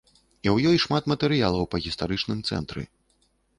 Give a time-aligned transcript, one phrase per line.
[0.45, 2.81] І ў ёй шмат матэрыялаў па гістарычным цэнтры.